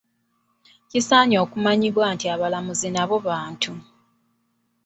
[0.87, 3.73] Nkisaanye okumanyibwa nti abalamuzi nabo bantu.